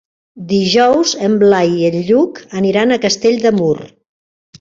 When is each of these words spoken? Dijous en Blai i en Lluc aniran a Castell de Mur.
Dijous 0.51 1.11
en 1.27 1.35
Blai 1.43 1.75
i 1.81 1.85
en 1.89 1.97
Lluc 2.07 2.39
aniran 2.61 2.95
a 2.95 2.99
Castell 3.05 3.39
de 3.45 3.53
Mur. 3.59 3.75